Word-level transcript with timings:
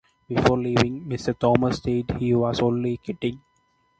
Before 0.27 0.57
leaving, 0.57 1.05
Mr. 1.05 1.37
Thomas 1.37 1.77
states 1.77 2.15
He 2.17 2.33
was 2.33 2.59
only 2.59 2.97
kidding. 2.97 3.39